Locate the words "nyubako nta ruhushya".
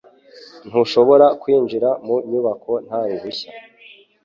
2.29-3.49